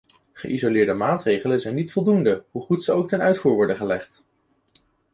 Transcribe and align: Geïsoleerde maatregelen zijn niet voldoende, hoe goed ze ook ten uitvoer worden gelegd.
Geïsoleerde 0.33 0.93
maatregelen 0.93 1.61
zijn 1.61 1.75
niet 1.75 1.91
voldoende, 1.91 2.45
hoe 2.51 2.61
goed 2.65 2.83
ze 2.83 2.91
ook 2.91 3.09
ten 3.09 3.21
uitvoer 3.21 3.53
worden 3.53 3.75
gelegd. 3.77 4.23